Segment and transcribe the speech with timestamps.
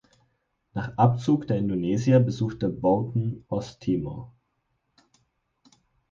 [0.73, 4.33] Nach Abzug der Indonesier besuchte Boughton Osttimor.